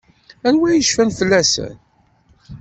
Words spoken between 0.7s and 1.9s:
i yecfan fell-asen?